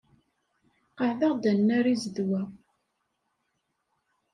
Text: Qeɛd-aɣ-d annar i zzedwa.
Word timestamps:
Qeɛd-aɣ-d 0.97 1.43
annar 1.51 1.85
i 1.93 1.95
zzedwa. 2.03 2.41